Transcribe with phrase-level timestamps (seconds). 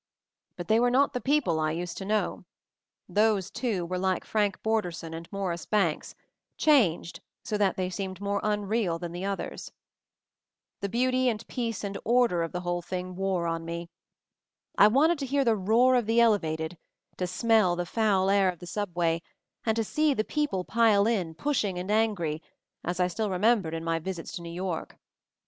[0.55, 2.45] But they were not the people I used to know;
[3.07, 6.15] those, too, were like Frank Borderson and Morris Banks—
[6.67, 9.71] changed so that they seemed more unreal than the others.
[10.79, 13.47] The beauty and peace and order of the MOVING THE MOUNTAIN' 275 whole thing wore
[13.47, 13.89] on me.
[14.95, 16.79] I wanted to hear the roar of the elevated—
[17.17, 19.21] to smell the foul air of the subway
[19.67, 22.41] and see the people pile in, pushing and angry,
[22.83, 24.97] as I still remembered in my visits to New York.